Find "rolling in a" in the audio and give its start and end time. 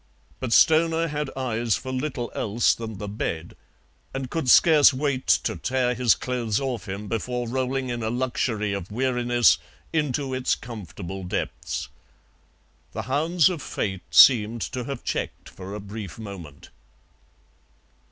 7.47-8.09